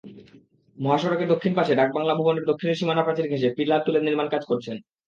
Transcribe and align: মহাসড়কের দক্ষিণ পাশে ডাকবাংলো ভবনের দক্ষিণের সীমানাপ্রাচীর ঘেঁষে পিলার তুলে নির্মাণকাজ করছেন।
মহাসড়কের 0.77 1.31
দক্ষিণ 1.33 1.53
পাশে 1.55 1.73
ডাকবাংলো 1.75 2.13
ভবনের 2.19 2.47
দক্ষিণের 2.49 2.77
সীমানাপ্রাচীর 2.79 3.29
ঘেঁষে 3.31 3.49
পিলার 3.57 3.81
তুলে 3.85 3.99
নির্মাণকাজ 4.01 4.43
করছেন। 4.47 4.75